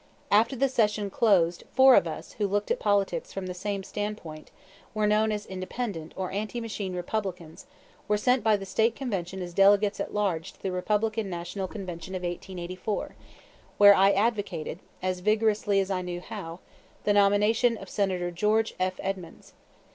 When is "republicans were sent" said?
6.95-8.43